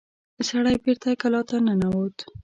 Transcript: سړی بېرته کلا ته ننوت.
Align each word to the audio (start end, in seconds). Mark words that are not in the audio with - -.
سړی 0.47 0.75
بېرته 0.83 1.09
کلا 1.21 1.41
ته 1.49 1.57
ننوت. 1.65 2.17